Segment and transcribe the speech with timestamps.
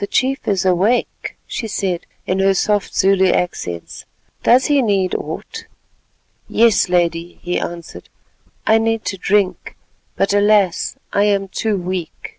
[0.00, 4.04] "The chief is awake," she said in her soft Zulu accents.
[4.42, 5.64] "Does he need aught?"
[6.46, 8.10] "Yes, Lady," he answered;
[8.66, 9.74] "I need to drink,
[10.14, 10.96] but alas!
[11.10, 12.38] I am too weak."